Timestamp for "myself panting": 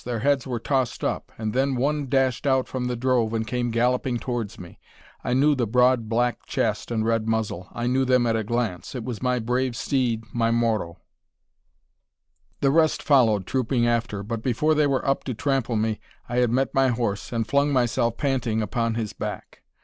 17.71-18.59